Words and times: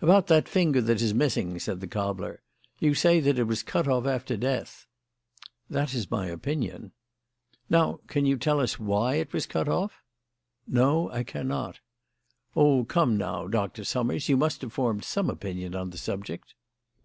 "About 0.00 0.28
that 0.28 0.48
finger 0.48 0.80
that 0.80 1.02
is 1.02 1.12
missing," 1.12 1.58
said 1.58 1.80
the 1.80 1.88
cobbler. 1.88 2.42
"You 2.78 2.94
say 2.94 3.18
that 3.18 3.40
it 3.40 3.42
was 3.42 3.64
cut 3.64 3.88
off 3.88 4.06
after 4.06 4.36
death." 4.36 4.86
"That 5.68 5.94
is 5.94 6.12
my 6.12 6.28
opinion." 6.28 6.92
"Now, 7.68 7.98
can 8.06 8.24
you 8.24 8.36
tell 8.36 8.60
us 8.60 8.78
why 8.78 9.16
it 9.16 9.32
was 9.32 9.46
cut 9.46 9.68
off?" 9.68 10.04
"No, 10.68 11.10
I 11.10 11.24
cannot." 11.24 11.80
"Oh, 12.54 12.84
come 12.84 13.16
now, 13.18 13.48
Doctor 13.48 13.82
Summers, 13.82 14.28
you 14.28 14.36
must 14.36 14.60
have 14.62 14.72
formed 14.72 15.02
some 15.02 15.28
opinion 15.28 15.74
on 15.74 15.90
the 15.90 15.98
subject." 15.98 16.54